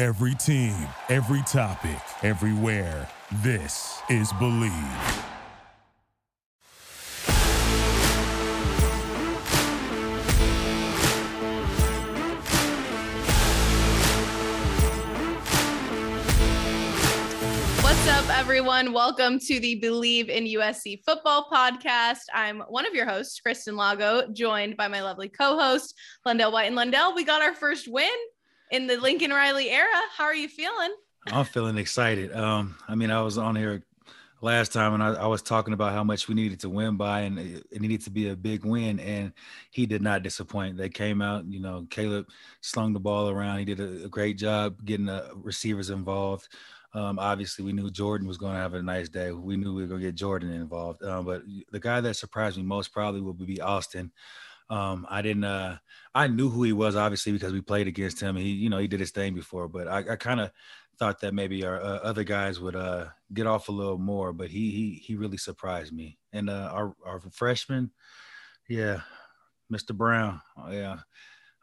[0.00, 3.06] Every team, every topic, everywhere.
[3.42, 4.72] This is Bleav.
[17.82, 18.94] What's up, everyone?
[18.94, 22.20] Welcome to the Bleav in USC Football podcast.
[22.32, 25.94] I'm one of your hosts, Kristen Lago, joined by my lovely co-host,
[26.26, 26.72] Lendale White.
[26.72, 28.08] And Lendale, we got our first win
[28.70, 29.88] in the Lincoln Riley era.
[30.16, 30.94] How are you feeling?
[31.26, 32.34] I'm feeling excited.
[32.34, 33.82] Um, I mean, I was on here
[34.40, 37.20] last time and I, I, was talking about how much we needed to win by
[37.20, 38.98] and it, it, needed to be a big win.
[38.98, 39.32] And
[39.70, 40.78] he did not disappoint.
[40.78, 42.26] They came out you know caleb
[42.62, 43.58] slung the ball around.
[43.58, 46.48] He did a, a great job getting the receivers involved.
[46.94, 49.30] Um, obviously we knew jordan was going to have a nice day.
[49.30, 51.02] We knew we were going to get jordan involved.
[51.04, 54.10] Um, but the guy that surprised me most probably would be austin
[54.70, 55.44] um, I didn't.
[55.44, 55.78] Uh,
[56.14, 58.36] I knew who he was obviously because we played against him.
[58.36, 59.68] He, you know, he did his thing before.
[59.68, 60.52] But I, I kind of
[60.98, 64.32] thought that maybe our uh, other guys would uh, get off a little more.
[64.32, 66.18] But he he he really surprised me.
[66.32, 67.90] And uh, our our freshman,
[68.68, 69.00] yeah,
[69.72, 69.94] Mr.
[69.94, 70.98] Brown, oh, yeah.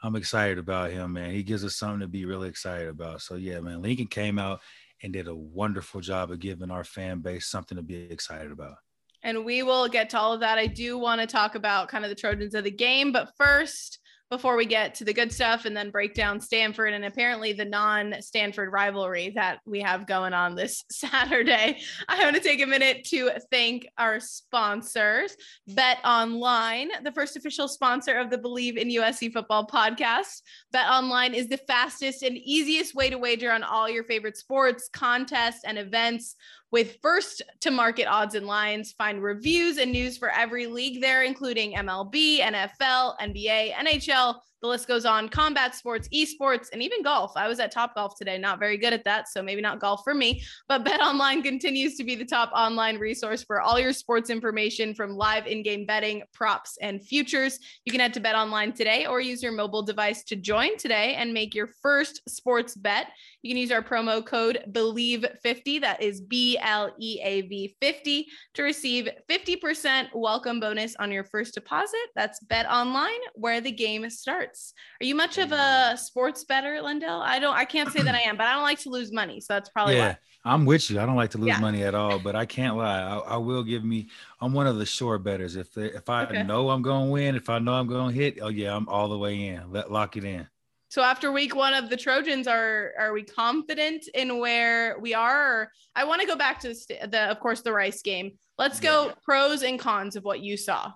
[0.04, 1.32] I'm excited about him, man.
[1.32, 3.24] He gives us something to be really excited about.
[3.24, 4.62] So yeah, man, Lincoln came out
[5.02, 8.76] and did a wonderful job of giving our fan base something to be excited about
[9.24, 10.58] and we will get to all of that.
[10.58, 14.00] I do want to talk about kind of the Trojans of the game, but first,
[14.30, 17.64] before we get to the good stuff and then break down Stanford and apparently the
[17.64, 21.80] non Stanford rivalry that we have going on this Saturday.
[22.10, 25.36] I want to take a minute to thank our sponsors,
[25.68, 30.42] Bet Online, the first official sponsor of the Bleav in USC Football podcast.
[30.72, 34.90] Bet Online is the fastest and easiest way to wager on all your favorite sports,
[34.92, 36.36] contests, and events
[36.72, 38.92] with first to market odds and lines.
[38.92, 44.88] Find reviews and news for every league there, including MLB, NFL, NBA, NHL, the list
[44.88, 47.34] goes on combat sports, esports, and even golf.
[47.36, 49.28] I was at Top Golf today, not very good at that.
[49.28, 52.98] So maybe not golf for me, but Bet Online continues to be the top online
[52.98, 57.60] resource for all your sports information from live in game betting, props, and futures.
[57.86, 61.16] You can head to Bet Online today or use your mobile device to join today
[61.16, 63.08] and make your first sports bet.
[63.44, 68.28] You can use our promo code BLEAV50, that is B L E A V 50,
[68.56, 71.96] to receive 50% welcome bonus on your first deposit.
[72.16, 74.74] That's Bet Online, where the game starts sports.
[75.02, 77.22] Are you much of a sports better, Lendale?
[77.22, 77.56] I don't.
[77.56, 79.70] I can't say that I am, but I don't like to lose money, so that's
[79.70, 80.10] probably yeah.
[80.10, 80.18] Why.
[80.46, 81.00] I'm with you.
[81.00, 81.60] I don't like to lose yeah.
[81.60, 83.02] money at all, but I can't lie.
[83.02, 84.08] I, I, will give me.
[84.40, 85.58] I'm one of the sure betters.
[85.58, 86.44] If they, if I okay.
[86.44, 88.88] know I'm going to win, if I know I'm going to hit, oh yeah, I'm
[88.88, 89.72] all the way in.
[89.72, 90.48] Let lock it in.
[90.90, 95.70] So after week one of the Trojans, are are we confident in where we are?
[95.96, 98.32] I want to go back to the, the, of course, the Rice game.
[98.58, 99.14] Let's go yeah.
[99.24, 100.94] pros and cons of what you saw.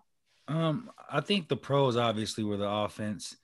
[0.47, 3.35] Um, I think the pros obviously were the offense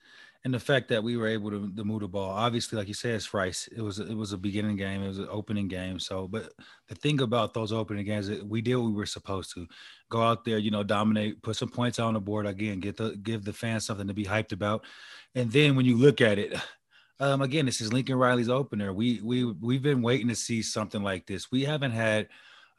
[0.44, 2.30] and the fact that we were able to, to move the ball.
[2.30, 3.68] Obviously, like you said, it's Rice.
[3.76, 5.02] It was it was a beginning game.
[5.02, 5.98] It was an opening game.
[5.98, 6.52] So, but
[6.88, 9.66] the thing about those opening games, we did what we were supposed to.
[10.10, 13.16] Go out there, you know, dominate, put some points on the board again, get the
[13.16, 14.84] give the fans something to be hyped about.
[15.34, 16.54] And then when you look at it,
[17.20, 18.92] um, again, this is Lincoln Riley's opener.
[18.92, 21.50] We we we've been waiting to see something like this.
[21.50, 22.28] We haven't had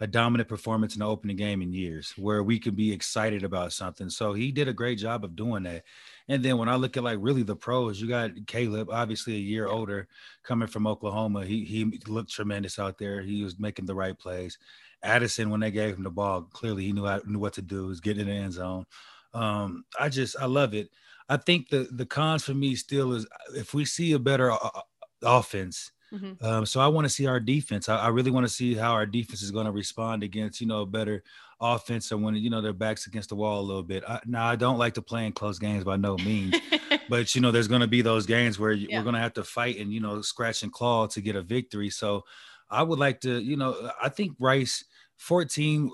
[0.01, 3.73] a dominant performance in the opening game in years where we could be excited about
[3.73, 4.09] something.
[4.09, 5.83] So he did a great job of doing that.
[6.29, 9.39] And then when I look at like really the pros, you got Caleb, obviously a
[9.39, 10.07] year older,
[10.43, 11.43] coming from Oklahoma.
[11.43, 13.21] He he looked tremendous out there.
[13.21, 14.59] He was making the right plays.
[15.01, 17.87] Addison, when they gave him the ball, clearly he knew how, knew what to do.
[17.87, 18.85] Was getting in the end zone.
[19.33, 20.89] Um, I just I love it.
[21.29, 23.25] I think the the cons for me still is
[23.55, 24.81] if we see a better uh, uh
[25.23, 25.91] offense.
[26.13, 26.43] Mm-hmm.
[26.43, 27.89] Um, so I want to see our defense.
[27.89, 30.67] I, I really want to see how our defense is going to respond against you
[30.67, 31.23] know a better
[31.61, 34.03] offense or when you know their backs against the wall a little bit.
[34.07, 36.55] I, now I don't like to play in close games by no means,
[37.09, 38.97] but you know there's going to be those games where yeah.
[38.97, 41.41] we're going to have to fight and you know scratch and claw to get a
[41.41, 41.89] victory.
[41.89, 42.23] So
[42.69, 44.85] I would like to, you know, I think Rice
[45.17, 45.91] 14.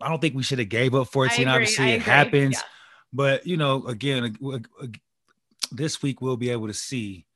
[0.00, 1.48] I don't think we should have gave up 14.
[1.48, 2.62] Obviously, it happens, yeah.
[3.12, 4.36] but you know, again,
[5.70, 7.26] this week we'll be able to see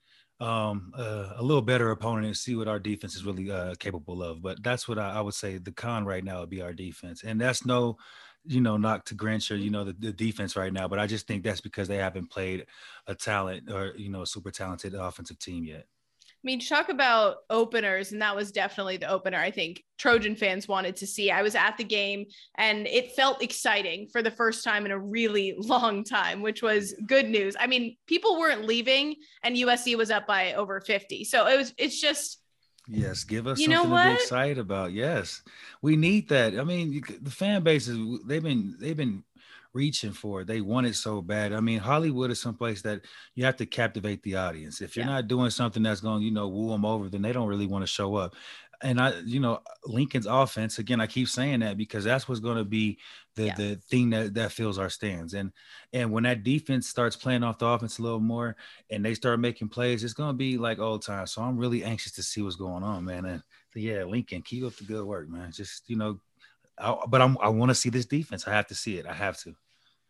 [0.41, 4.23] um, uh, a little better opponent and see what our defense is really uh, capable
[4.23, 4.43] of.
[4.43, 7.23] But that's what I, I, would say the con right now would be our defense,
[7.25, 7.97] and that's no,
[8.45, 10.89] you know, knock to Grinch or, you know the, the defense right now.
[10.89, 12.67] But I just think that's because they haven't played
[13.07, 15.87] a talent or you know a super talented offensive team yet.
[16.47, 20.69] I mean, talk about openers, and that was definitely the opener I think Trojan fans
[20.69, 21.29] wanted to see.
[21.29, 22.27] I was at the game
[22.57, 26.95] and it felt exciting for the first time in a really long time, which was
[27.05, 27.57] good news.
[27.59, 31.25] I mean, people weren't leaving and USC was up by over 50.
[31.25, 32.41] So it was, it's just,
[32.89, 34.93] Yes, give us you something to be excited about.
[34.93, 35.43] Yes,
[35.83, 36.59] we need that.
[36.59, 39.25] I mean, the fan bases they've been they've been
[39.77, 40.47] reaching for it.
[40.47, 41.53] They want it so bad.
[41.53, 43.03] I mean, Hollywood is someplace that
[43.35, 44.81] you have to captivate the audience.
[44.81, 45.13] If you're yeah.
[45.13, 47.83] not doing something that's going, you know, woo them over, then they don't really want
[47.83, 48.35] to show up.
[48.83, 51.01] And I, you know, Lincoln's offense again.
[51.01, 52.99] I keep saying that because that's what's going to be
[53.35, 53.55] the yeah.
[53.55, 55.35] the thing that that fills our stands.
[55.35, 55.53] And
[55.93, 58.57] and when that defense starts playing off the offense a little more,
[58.91, 61.33] and they start making plays, it's going to be like old times.
[61.33, 63.25] So I'm really anxious to see what's going on, man.
[63.25, 63.43] And
[63.75, 65.53] yeah, Lincoln, keep up the good work, man.
[65.53, 66.21] Just you know,
[66.79, 68.47] I, but I'm, I want to see this defense.
[68.47, 69.07] I have to see it.
[69.07, 69.55] I have to.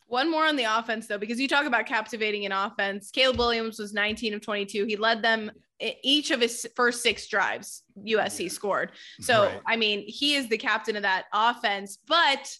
[0.09, 3.11] One more on the offense, though, because you talk about captivating an offense.
[3.11, 4.85] Caleb Williams was 19 of 22.
[4.85, 5.51] He led them
[5.81, 7.83] each of his first six drives.
[7.99, 8.49] USC yeah.
[8.49, 8.93] scored.
[9.21, 9.61] So, right.
[9.67, 11.99] I mean, he is the captain of that offense.
[12.07, 12.57] But,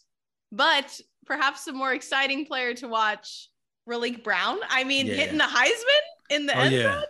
[0.51, 3.49] but perhaps a more exciting player to watch,
[3.89, 4.59] Raleek Brown.
[4.69, 5.15] I mean, yeah.
[5.15, 6.83] hitting the Heisman in the oh, end yeah.
[6.83, 7.05] zone.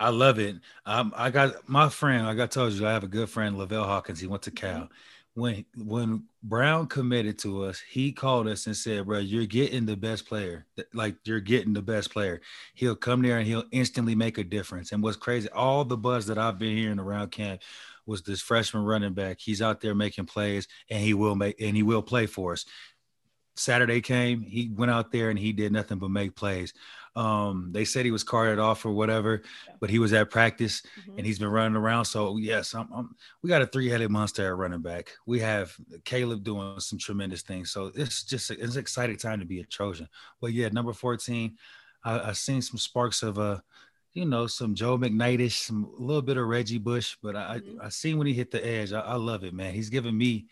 [0.00, 0.56] I love it.
[0.86, 2.26] Um, I got my friend.
[2.26, 4.20] Like I told you, I have a good friend, Lavelle Hawkins.
[4.20, 4.80] He went to Cal.
[4.80, 4.92] Mm-hmm
[5.34, 9.96] when when Brown committed to us, he called us and said, "Bro, you're getting the
[9.96, 10.66] best player.
[10.92, 12.40] Like you're getting the best player.
[12.74, 16.26] He'll come there and he'll instantly make a difference." And what's crazy, all the buzz
[16.26, 17.62] that I've been hearing around camp
[18.04, 19.40] was this freshman running back.
[19.40, 22.66] He's out there making plays, and he will make and he will play for us.
[23.54, 26.72] Saturday came, he went out there and he did nothing but make plays.
[27.14, 29.42] Um, they said he was carted off or whatever,
[29.80, 31.18] but he was at practice mm-hmm.
[31.18, 32.06] and he's been running around.
[32.06, 35.12] So yes, I'm, I'm, we got a three-headed monster at running back.
[35.26, 37.70] We have Caleb doing some tremendous things.
[37.70, 40.08] So it's just it's an exciting time to be a Trojan.
[40.40, 41.56] But yeah, number 14,
[42.04, 43.58] I, I seen some sparks of uh
[44.14, 47.80] you know, some Joe McKnightish, some a little bit of Reggie Bush, but I mm-hmm.
[47.80, 48.92] I, I seen when he hit the edge.
[48.92, 49.74] I, I love it, man.
[49.74, 50.46] He's giving me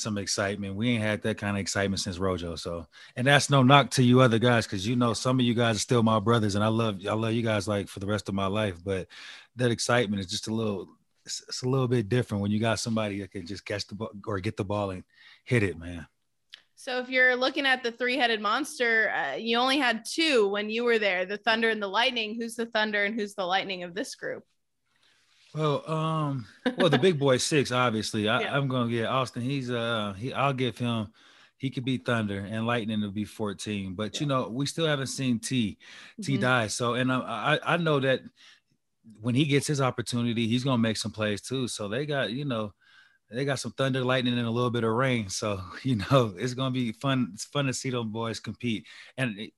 [0.00, 0.74] some excitement.
[0.74, 2.56] We ain't had that kind of excitement since Rojo.
[2.56, 2.86] So,
[3.16, 5.76] and that's no knock to you other guys, because you know some of you guys
[5.76, 8.28] are still my brothers, and I love I love you guys like for the rest
[8.28, 8.76] of my life.
[8.84, 9.08] But
[9.56, 10.88] that excitement is just a little
[11.24, 13.94] it's, it's a little bit different when you got somebody that can just catch the
[13.94, 15.04] ball or get the ball and
[15.44, 16.06] hit it, man.
[16.76, 20.84] So if you're looking at the three-headed monster, uh, you only had two when you
[20.84, 22.36] were there: the Thunder and the Lightning.
[22.40, 24.44] Who's the Thunder and who's the Lightning of this group?
[25.54, 26.46] Well, um,
[26.78, 28.28] well, the big boy six, obviously.
[28.28, 28.56] I, yeah.
[28.56, 29.42] I'm gonna get Austin.
[29.42, 30.32] He's uh, he.
[30.32, 31.08] I'll give him.
[31.56, 33.94] He could be Thunder and Lightning will be 14.
[33.94, 34.20] But yeah.
[34.20, 35.76] you know, we still haven't seen T.
[36.22, 36.40] T mm-hmm.
[36.40, 36.68] Dye.
[36.68, 37.18] So, and I,
[37.62, 38.22] I, I know that
[39.20, 41.68] when he gets his opportunity, he's gonna make some plays too.
[41.68, 42.72] So they got, you know,
[43.30, 45.28] they got some thunder, lightning, and a little bit of rain.
[45.28, 47.32] So you know, it's gonna be fun.
[47.34, 48.86] It's fun to see them boys compete.
[49.18, 49.50] And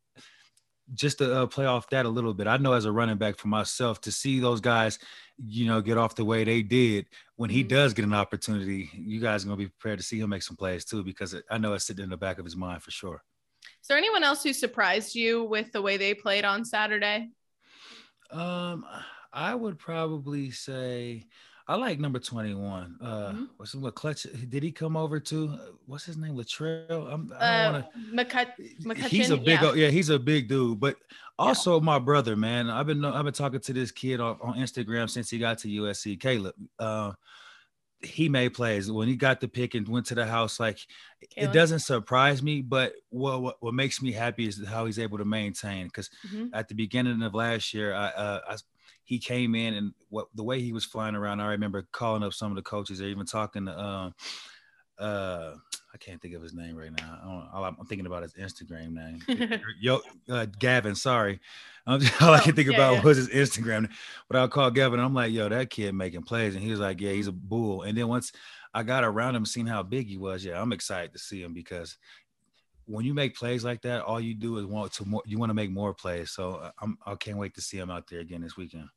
[0.95, 3.39] just to uh, play off that a little bit, I know as a running back
[3.39, 4.99] for myself to see those guys,
[5.39, 7.07] you know, get off the way they did
[7.37, 7.69] when he mm-hmm.
[7.69, 10.57] does get an opportunity, you guys are gonna be prepared to see him make some
[10.57, 13.23] plays too, because I know it's sitting in the back of his mind for sure.
[13.81, 17.31] Is there anyone else who surprised you with the way they played on Saturday?
[18.31, 18.85] Um,
[19.33, 21.27] I would probably say
[21.73, 22.99] I like number 21.
[23.01, 23.45] Uh mm-hmm.
[23.57, 25.59] what's what clutch did he come over to?
[25.87, 26.37] What's his name?
[26.37, 27.11] Latrell?
[27.11, 27.83] I'm I don't uh,
[28.13, 28.55] wanna
[28.85, 29.73] McCutchin, he's a big yeah.
[29.73, 29.89] yeah.
[29.89, 30.97] he's a big dude, but
[31.39, 31.85] also yeah.
[31.85, 32.69] my brother, man.
[32.69, 35.69] I've been I've been talking to this kid on, on Instagram since he got to
[35.69, 36.55] USC, Caleb.
[36.79, 37.13] Uh
[38.03, 40.61] he made plays when he got the pick and went to the house.
[40.61, 40.79] Like
[41.31, 41.51] Caleb.
[41.51, 45.19] it doesn't surprise me, but what, what, what makes me happy is how he's able
[45.19, 45.87] to maintain.
[45.87, 46.49] Because mm-hmm.
[46.53, 48.57] at the beginning of last year, I, uh, I
[49.05, 52.33] he came in and what the way he was flying around, I remember calling up
[52.33, 54.15] some of the coaches or even talking to um
[54.99, 55.55] uh
[55.95, 57.51] I can't think of his name right now.
[57.53, 59.61] I am thinking about his Instagram name.
[59.81, 60.01] Yo,
[60.31, 60.95] uh, Gavin.
[60.95, 61.39] Sorry,
[61.87, 63.03] all I can think yeah, about yeah.
[63.03, 63.91] was his Instagram.
[64.29, 65.01] But I'll call Gavin.
[65.01, 67.83] I'm like, yo, that kid making plays, and he was like, yeah, he's a bull.
[67.83, 68.33] And then once
[68.73, 71.53] I got around him, seeing how big he was, yeah, I'm excited to see him
[71.53, 71.99] because
[72.87, 75.23] when you make plays like that, all you do is want to more.
[75.27, 76.31] You want to make more plays.
[76.31, 78.89] So uh, I'm, I can't wait to see him out there again this weekend.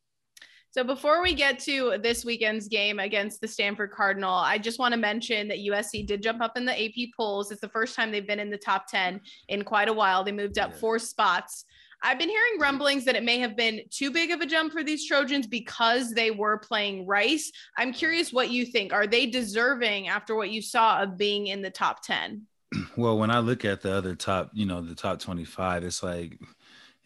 [0.75, 4.91] So before we get to this weekend's game against the Stanford Cardinal, I just want
[4.91, 7.49] to mention that USC did jump up in the AP polls.
[7.49, 10.25] It's the first time they've been in the top 10 in quite a while.
[10.25, 11.63] They moved up four spots.
[12.03, 14.83] I've been hearing rumblings that it may have been too big of a jump for
[14.83, 17.53] these Trojans because they were playing Rice.
[17.77, 18.91] I'm curious what you think.
[18.91, 22.41] Are they deserving after what you saw of being in the top 10?
[22.97, 26.37] Well, when I look at the other top, you know, the top 25, it's like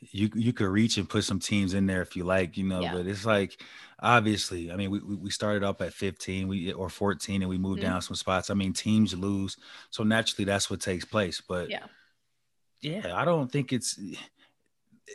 [0.01, 2.81] you you could reach and put some teams in there if you like, you know,
[2.81, 2.93] yeah.
[2.93, 3.61] but it's like
[4.01, 7.81] obviously, I mean, we we started up at 15, we or 14 and we moved
[7.81, 7.91] mm-hmm.
[7.91, 8.49] down some spots.
[8.49, 9.57] I mean, teams lose,
[9.89, 11.41] so naturally that's what takes place.
[11.41, 11.85] But yeah,
[12.81, 13.99] yeah, I don't think it's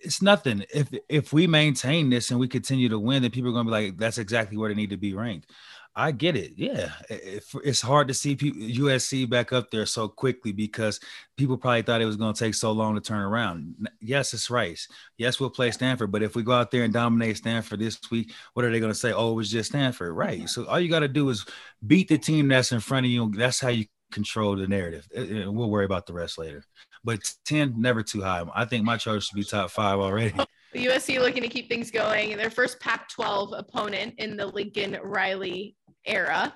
[0.02, 0.64] it's nothing.
[0.72, 3.70] If if we maintain this and we continue to win, then people are gonna be
[3.70, 5.50] like, that's exactly where they need to be ranked.
[5.96, 6.54] I get it.
[6.56, 10.98] Yeah, it's hard to see USC back up there so quickly because
[11.36, 13.88] people probably thought it was going to take so long to turn around.
[14.00, 14.88] Yes, it's Rice.
[15.18, 18.32] Yes, we'll play Stanford, but if we go out there and dominate Stanford this week,
[18.54, 19.12] what are they going to say?
[19.12, 20.48] Oh, it was just Stanford, right?
[20.48, 21.46] So all you got to do is
[21.86, 23.30] beat the team that's in front of you.
[23.30, 25.06] That's how you control the narrative.
[25.14, 26.64] We'll worry about the rest later.
[27.04, 28.42] but 10 never too high.
[28.54, 30.34] I think my charge should be top five already.
[30.74, 32.36] USC looking to keep things going.
[32.36, 36.52] Their first Pac 12 opponent in the Lincoln Riley era.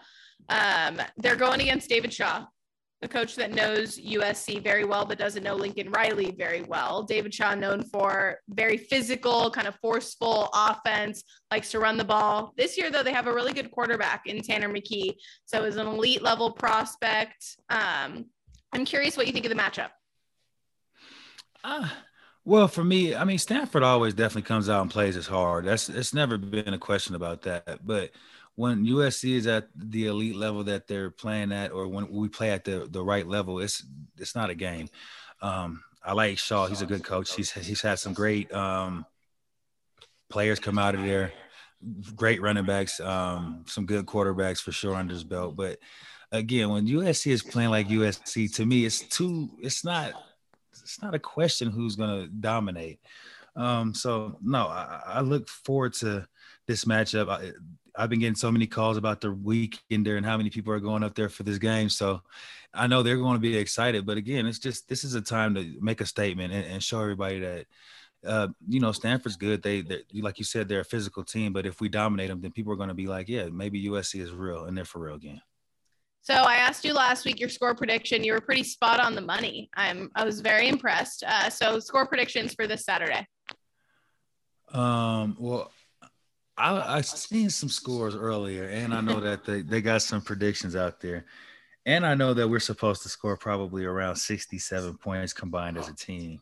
[0.49, 2.47] Um, they're going against David Shaw,
[3.03, 7.03] a coach that knows USC very well, but doesn't know Lincoln Riley very well.
[7.03, 12.55] David Shaw, known for very physical, kind of forceful offense, likes to run the ball.
[12.57, 15.15] This year, though, they have a really good quarterback in Tanner McKee.
[15.45, 18.27] So, as an elite level prospect, um,
[18.73, 19.91] I'm curious what you think of the matchup.
[21.63, 21.89] Uh,
[22.45, 25.67] well, for me, I mean, Stanford always definitely comes out and plays as hard.
[25.67, 27.87] That's it's never been a question about that.
[27.87, 28.11] But
[28.59, 32.51] when USC is at the elite level that they're playing at, or when we play
[32.51, 33.85] at the the right level, it's
[34.19, 34.89] it's not a game.
[35.41, 37.33] Um, I like Shaw; he's a good coach.
[37.37, 39.07] He's he's had some great um,
[40.29, 41.33] players come out of there,
[42.17, 45.55] great running backs, um, some good quarterbacks for sure under his belt.
[45.55, 45.79] But
[46.33, 49.51] again, when USC is playing like USC, to me, it's too.
[49.61, 50.15] It's not.
[50.73, 52.99] It's not a question who's going to dominate.
[53.55, 56.27] Um, so no, I, I, look forward to
[56.67, 57.29] this matchup.
[57.29, 57.53] I,
[57.99, 60.79] I've been getting so many calls about the weekend there and how many people are
[60.79, 61.89] going up there for this game.
[61.89, 62.23] So
[62.73, 64.07] I know they're going to be excited.
[64.07, 67.01] But again, it's just this is a time to make a statement and, and show
[67.01, 67.67] everybody that
[68.25, 69.63] uh, you know Stanford's good.
[69.63, 72.73] They like you said they're a physical team, but if we dominate them, then people
[72.73, 75.43] are going to be like, yeah, maybe USC is real and they're for real again.
[76.21, 78.23] So I asked you last week your score prediction.
[78.23, 79.71] You were pretty spot on the money.
[79.75, 81.25] I'm I was very impressed.
[81.27, 83.27] Uh, so score predictions for this Saturday.
[84.73, 85.37] Um.
[85.41, 85.73] Well,
[86.59, 90.75] I, I seen some scores earlier, and I know that they, they got some predictions
[90.75, 91.25] out there.
[91.87, 95.95] And I know that we're supposed to score probably around 67 points combined as a
[95.95, 96.41] team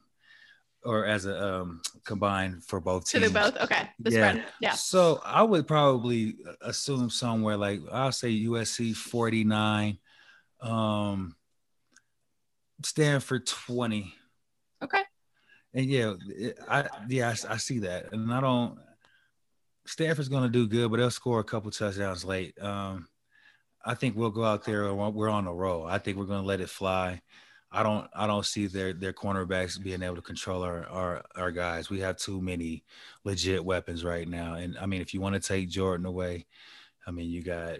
[0.84, 3.24] or as a um, combined for both teams.
[3.24, 3.88] So they're both okay.
[4.00, 4.30] The yeah.
[4.30, 4.44] Spread.
[4.60, 4.72] Yeah.
[4.72, 9.98] So I would probably assume somewhere like I'll say USC 49,
[10.62, 11.36] um,
[12.82, 14.12] Stanford 20.
[14.82, 15.02] Okay.
[15.74, 16.14] And yeah,
[16.68, 18.78] I yeah I, I see that, and I don't
[19.86, 22.60] Stanford's going to do good, but they'll score a couple touchdowns late.
[22.62, 23.08] Um,
[23.84, 24.92] I think we'll go out there.
[24.92, 25.86] We're on a roll.
[25.86, 27.22] I think we're going to let it fly.
[27.70, 28.08] I don't.
[28.14, 31.90] I don't see their their cornerbacks being able to control our, our our guys.
[31.90, 32.84] We have too many
[33.24, 34.54] legit weapons right now.
[34.54, 36.46] And I mean, if you want to take Jordan away,
[37.06, 37.78] I mean, you got.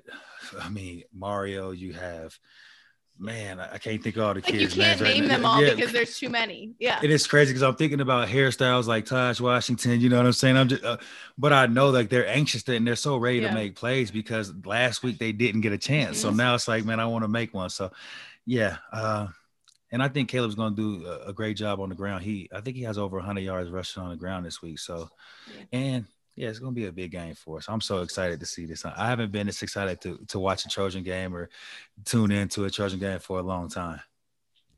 [0.61, 1.71] I mean, Mario.
[1.71, 2.39] You have
[3.19, 4.77] man, I can't think of all the like kids.
[4.77, 5.75] You can't name right them all yeah.
[5.75, 6.75] because there's too many.
[6.79, 10.01] Yeah, it is crazy because I'm thinking about hairstyles like Tahj Washington.
[10.01, 10.57] You know what I'm saying?
[10.57, 10.99] I'm just, uh,
[11.39, 13.49] but I know like they're anxious to, and they're so ready yeah.
[13.49, 16.19] to make plays because last week they didn't get a chance.
[16.19, 16.29] Mm-hmm.
[16.29, 17.71] So now it's like, man, I want to make one.
[17.71, 17.91] So,
[18.45, 18.77] yeah.
[18.93, 19.29] Uh,
[19.93, 22.25] and I think Caleb's going to do a, a, great job on the ground.
[22.25, 24.79] He, I think he has over 100 yards rushing on the ground this week.
[24.79, 25.09] So,
[25.73, 26.07] and
[26.37, 27.67] yeah, it's to be a big game for us.
[27.69, 28.85] I'm so excited to see this.
[28.85, 31.49] I haven't been this excited to to watch a Trojan game or
[32.05, 34.01] tune into a Trojan game for a long time.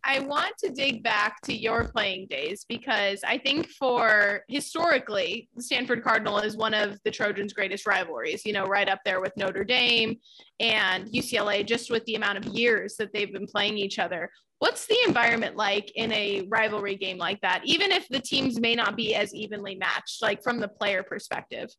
[0.05, 6.03] I want to dig back to your playing days because I think for historically, Stanford
[6.03, 9.65] Cardinal is one of the Trojans' greatest rivalries, you know, right up there with Notre
[9.65, 10.17] Dame
[10.61, 14.31] and UCLA, just with the amount of years that they've been playing each other.
[14.61, 18.75] What's the environment like in a rivalry game like that, even if the teams may
[18.75, 21.71] not be as evenly matched, like from the player perspective?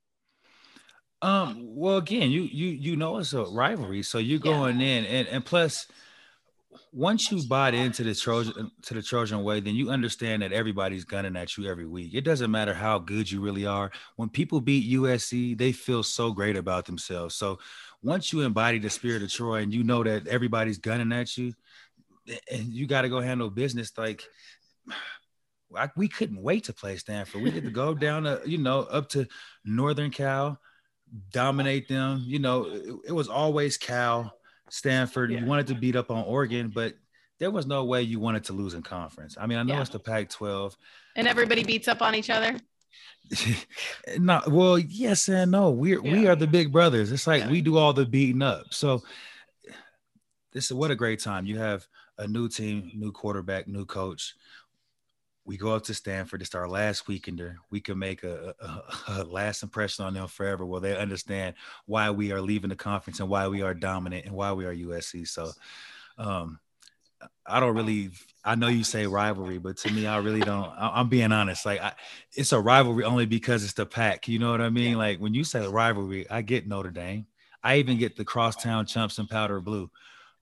[1.21, 4.87] Um, well, again, you you you know it's a rivalry, so you're going yeah.
[4.87, 5.87] in, and and plus,
[6.91, 11.05] once you bought into the Trojan to the Trojan way, then you understand that everybody's
[11.05, 12.13] gunning at you every week.
[12.13, 13.91] It doesn't matter how good you really are.
[14.15, 17.35] When people beat USC, they feel so great about themselves.
[17.35, 17.59] So
[18.01, 21.53] once you embody the spirit of Troy and you know that everybody's gunning at you,
[22.51, 24.23] and you got to go handle business like
[25.75, 27.41] I, we couldn't wait to play Stanford.
[27.41, 29.27] We had to go down to, you know, up to
[29.63, 30.59] Northern Cal,
[31.31, 32.23] dominate them.
[32.25, 34.33] You know, it, it was always Cal,
[34.69, 35.31] Stanford.
[35.31, 35.39] Yeah.
[35.39, 36.93] You wanted to beat up on Oregon, but
[37.39, 39.37] there was no way you wanted to lose in conference.
[39.39, 39.81] I mean, I know yeah.
[39.81, 40.75] it's the Pac 12.
[41.15, 42.55] And everybody beats up on each other.
[44.17, 45.69] no, well, yes and no.
[45.69, 46.11] We're yeah.
[46.11, 47.11] we are the big brothers.
[47.11, 48.73] It's like we do all the beating up.
[48.73, 49.03] So
[50.51, 51.45] this is what a great time.
[51.45, 51.85] You have
[52.17, 54.35] a new team, new quarterback, new coach.
[55.49, 56.43] We go up to Stanford.
[56.43, 57.55] It's our last weekender.
[57.71, 60.63] We can make a, a, a, last impression on them forever.
[60.63, 61.55] Will they understand
[61.87, 64.75] why we are leaving the conference and why we are dominant and why we are
[64.75, 65.27] USC?
[65.27, 65.49] So,
[66.19, 66.59] um,
[67.47, 68.11] I don't really.
[68.45, 70.69] I know you say rivalry, but to me, I really don't.
[70.77, 71.65] I, am being honest.
[71.65, 71.93] Like, I,
[72.33, 74.27] it's a rivalry only because it's the Pac.
[74.27, 74.99] You know what I mean?
[74.99, 77.25] Like when you say rivalry, I get Notre Dame.
[77.63, 79.89] I even get the crosstown chumps and powder blue.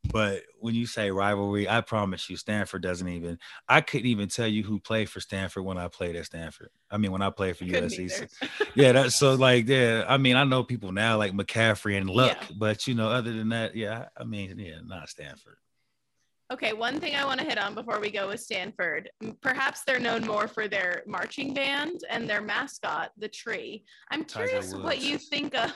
[0.04, 3.40] But when you say rivalry, I promise you, Stanford doesn't even.
[3.68, 6.70] I couldn't even tell you who played for Stanford when I played at Stanford.
[6.90, 8.28] I mean, when I played for USC.
[8.76, 10.06] Yeah, that's so like yeah.
[10.08, 12.56] I mean, I know people now like McCaffrey and Luck, yeah.
[12.58, 14.06] but you know, other than that, yeah.
[14.16, 15.58] I mean, yeah, not Stanford.
[16.54, 19.10] Okay, one thing I want to hit on before we go with Stanford.
[19.42, 23.84] Perhaps they're known more for their marching band and their mascot, the tree.
[24.12, 25.74] I'm curious what you think of.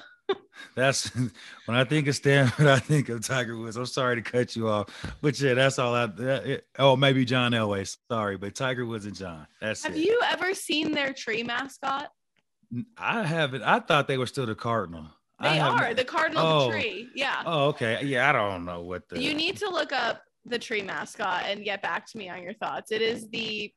[0.75, 1.09] That's
[1.65, 3.77] when I think of Stanford, I think of Tiger Woods.
[3.77, 4.87] I'm sorry to cut you off,
[5.21, 6.05] but yeah, that's all I.
[6.07, 7.95] That, oh, maybe John Elway.
[8.09, 9.47] Sorry, but Tiger Woods and John.
[9.59, 9.83] That's.
[9.83, 9.99] Have it.
[9.99, 12.09] you ever seen their tree mascot?
[12.97, 13.63] I haven't.
[13.63, 15.07] I thought they were still the Cardinal.
[15.41, 16.65] They are the Cardinal oh.
[16.67, 17.09] the tree.
[17.15, 17.41] Yeah.
[17.45, 18.03] Oh, okay.
[18.03, 19.21] Yeah, I don't know what the.
[19.21, 22.53] You need to look up the tree mascot and get back to me on your
[22.53, 22.91] thoughts.
[22.91, 23.73] It is the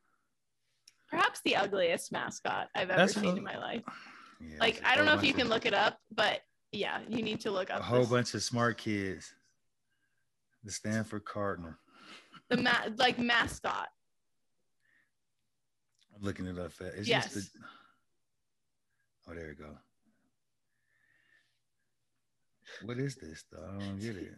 [1.10, 3.82] perhaps the ugliest mascot I've ever That's seen a, in my life.
[4.40, 6.40] Yeah, like I don't know if you can look it up, but
[6.72, 8.10] yeah, you need to look up a whole this.
[8.10, 9.32] bunch of smart kids.
[10.64, 11.74] The Stanford Cardinal.
[12.48, 13.88] The ma- like mascot.
[16.14, 16.72] I'm looking it up.
[16.80, 17.34] It's yes.
[17.34, 17.46] The...
[19.28, 19.76] Oh, there you go.
[22.84, 23.76] What is this though?
[23.76, 24.32] I don't get it.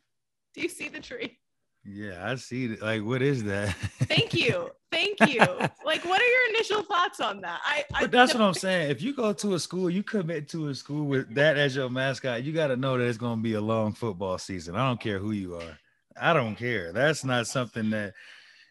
[0.54, 1.38] Do you see the tree?
[1.84, 2.82] Yeah, I see it.
[2.82, 3.74] Like, what is that?
[4.04, 4.70] Thank you.
[4.92, 5.40] Thank you.
[5.84, 7.60] like, what are your initial thoughts on that?
[7.64, 8.90] I, I but that's what I'm saying.
[8.90, 11.90] If you go to a school, you commit to a school with that as your
[11.90, 14.76] mascot, you got to know that it's going to be a long football season.
[14.76, 15.78] I don't care who you are.
[16.20, 16.92] I don't care.
[16.92, 18.14] That's not something that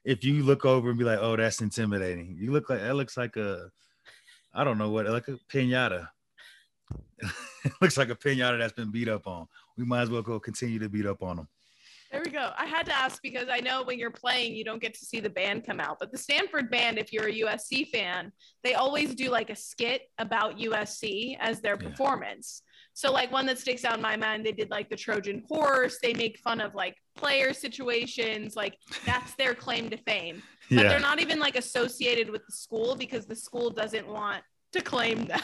[0.06, 2.38] if you look over and be like, oh, that's intimidating.
[2.39, 3.72] You look like that looks like a,
[4.53, 6.08] I don't know what, like a pinata.
[7.82, 9.48] looks like a pinata that's been beat up on.
[9.77, 11.48] We might as well go continue to beat up on them.
[12.12, 12.51] There we go.
[12.58, 15.22] I had to ask because I know when you're playing, you don't get to see
[15.22, 15.98] the band come out.
[15.98, 20.03] But the Stanford band, if you're a USC fan, they always do like a skit
[20.18, 21.89] about USC as their yeah.
[21.89, 22.63] performance.
[22.94, 26.00] So, like one that sticks out in my mind, they did like the Trojan horse.
[26.03, 28.58] They make fun of like player situations.
[28.58, 30.44] Like that's their claim to fame.
[30.70, 30.89] But yeah.
[30.89, 35.25] they're not even like associated with the school because the school doesn't want to claim
[35.27, 35.44] that.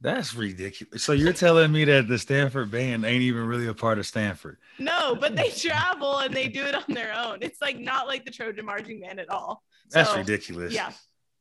[0.00, 1.02] That's ridiculous.
[1.02, 4.58] So you're telling me that the Stanford band ain't even really a part of Stanford?
[4.78, 7.38] No, but they travel and they do it on their own.
[7.40, 9.62] It's like not like the Trojan marching band at all.
[9.88, 10.72] So, that's ridiculous.
[10.72, 10.92] Yeah.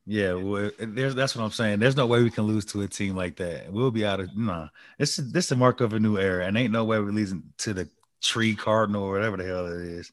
[0.10, 1.80] Yeah, well, there's that's what I'm saying.
[1.80, 3.70] There's no way we can lose to a team like that.
[3.70, 4.70] We'll be out of nah.
[4.98, 7.12] This is this is the mark of a new era, and ain't no way we're
[7.12, 7.90] losing to the
[8.24, 10.10] tree cardinal or whatever the hell it is.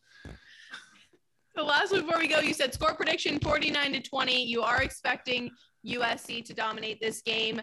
[1.55, 4.45] The last one before we go, you said score prediction 49 to 20.
[4.45, 5.53] You are expecting
[5.87, 7.63] USC to dominate this game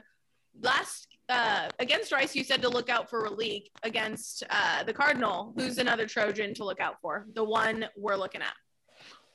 [0.60, 3.66] last uh, against Rice, you said to look out for Raleek.
[3.84, 7.26] Against uh, the Cardinal, who's another Trojan to look out for?
[7.34, 8.54] The one we're looking at.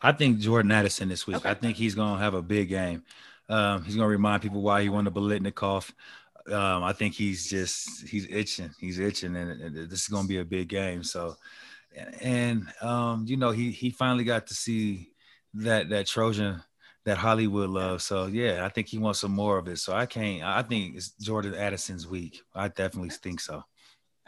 [0.02, 1.38] I think Jordan Addison this week.
[1.38, 1.50] Okay.
[1.50, 3.02] I think he's going to have a big game.
[3.48, 5.92] Um, he's going to remind people why he won the Biletnikoff.
[6.52, 8.70] Um, I think he's just he's itching.
[8.78, 11.02] He's itching, and, and this is going to be a big game.
[11.02, 11.36] So,
[12.20, 15.10] and um, you know, he he finally got to see
[15.54, 16.62] that that Trojan
[17.06, 18.02] that Hollywood love.
[18.02, 19.78] So yeah, I think he wants some more of it.
[19.78, 20.42] So I can't.
[20.42, 22.42] I think it's Jordan Addison's week.
[22.54, 23.62] I definitely think so.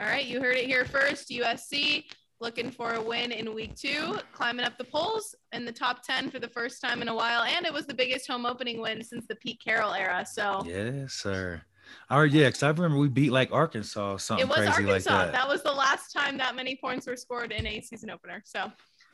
[0.01, 1.29] All right, you heard it here first.
[1.29, 2.05] USC
[2.41, 6.31] looking for a win in week two, climbing up the polls in the top 10
[6.31, 7.43] for the first time in a while.
[7.43, 10.25] And it was the biggest home opening win since the Pete Carroll era.
[10.25, 11.61] So, yes, sir.
[12.09, 14.93] All right, yeah, because I remember we beat like Arkansas, something it was crazy Arkansas.
[14.93, 15.33] like that.
[15.33, 18.41] That was the last time that many points were scored in a season opener.
[18.45, 18.71] So,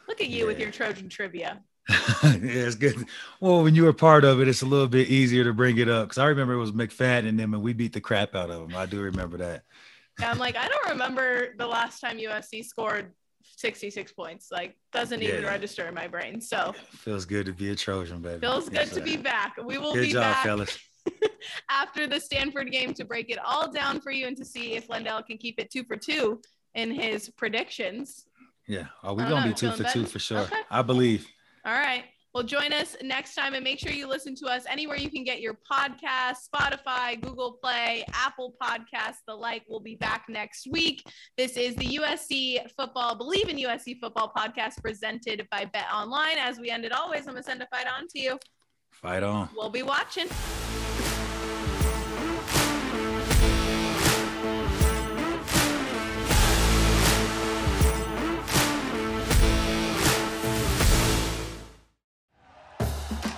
[0.06, 0.44] look at you yeah.
[0.44, 1.62] with your Trojan trivia.
[2.24, 3.06] yeah, it's good.
[3.40, 5.88] Well, when you were part of it, it's a little bit easier to bring it
[5.88, 8.50] up because I remember it was McFadden and them, and we beat the crap out
[8.50, 8.76] of them.
[8.76, 9.64] I do remember that.
[10.20, 13.12] Yeah, I'm like, I don't remember the last time USC scored
[13.56, 14.48] 66 points.
[14.50, 15.30] Like, doesn't yeah.
[15.30, 16.40] even register in my brain.
[16.40, 18.40] So feels good to be a Trojan, baby.
[18.40, 19.56] Feels good to be back.
[19.62, 20.78] We will good be job, back fellas.
[21.70, 24.88] after the Stanford game to break it all down for you and to see if
[24.88, 26.40] Lendale can keep it two for two
[26.74, 28.26] in his predictions.
[28.66, 30.40] Yeah, are we gonna be two for two for sure?
[30.40, 30.56] Okay.
[30.70, 31.26] I believe.
[31.64, 32.04] All right.
[32.34, 35.22] Well, join us next time and make sure you listen to us anywhere you can
[35.22, 39.62] get your podcast Spotify, Google Play, Apple Podcasts, the like.
[39.68, 41.06] We'll be back next week.
[41.38, 46.36] This is the USC Football, Bleav in USC Football podcast presented by Bet Online.
[46.38, 48.38] As we ended always, I'm going to send a fight on to you.
[48.90, 49.48] Fight on.
[49.54, 50.26] We'll be watching.